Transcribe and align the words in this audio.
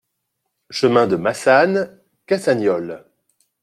Chemin 0.71 1.05
de 1.05 1.15
Massanes, 1.15 2.01
Cassagnoles 2.25 3.05